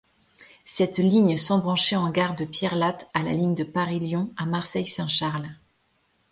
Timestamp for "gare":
2.09-2.33